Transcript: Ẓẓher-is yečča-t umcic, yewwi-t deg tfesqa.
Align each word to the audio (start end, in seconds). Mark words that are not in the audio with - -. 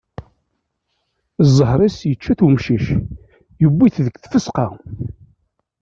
Ẓẓher-is 1.55 1.97
yečča-t 2.09 2.45
umcic, 2.45 2.85
yewwi-t 3.61 3.95
deg 4.05 4.15
tfesqa. 4.17 4.67